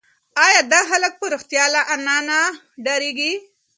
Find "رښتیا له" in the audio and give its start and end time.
1.33-1.81